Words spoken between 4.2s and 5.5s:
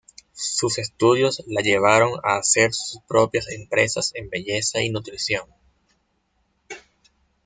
belleza y nutrición.